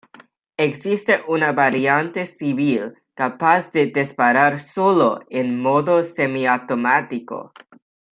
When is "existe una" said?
0.57-1.51